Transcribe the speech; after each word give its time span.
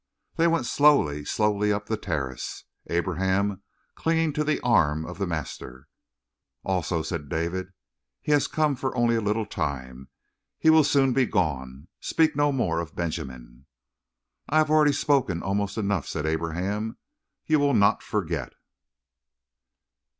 They 0.35 0.47
went 0.47 0.65
slowly, 0.65 1.23
slowly 1.25 1.71
up 1.71 1.85
the 1.85 1.95
terrace, 1.95 2.63
Abraham 2.87 3.61
clinging 3.93 4.33
to 4.33 4.43
the 4.43 4.59
arm 4.61 5.05
of 5.05 5.19
the 5.19 5.27
master. 5.27 5.87
"Also," 6.63 7.03
said 7.03 7.29
David, 7.29 7.71
"he 8.19 8.31
has 8.31 8.47
come 8.47 8.75
for 8.75 8.97
only 8.97 9.15
a 9.15 9.21
little 9.21 9.45
time. 9.45 10.07
He 10.57 10.71
will 10.71 10.83
soon 10.83 11.13
be 11.13 11.27
gone. 11.27 11.87
Speak 11.99 12.35
no 12.35 12.51
more 12.51 12.79
of 12.79 12.95
Benjamin." 12.95 13.67
"I 14.49 14.57
have 14.57 14.71
already 14.71 14.91
spoken 14.91 15.43
almost 15.43 15.77
enough," 15.77 16.07
said 16.07 16.25
Abraham. 16.25 16.97
"You 17.45 17.59
will 17.59 17.75
not 17.75 18.01
forget." 18.01 18.53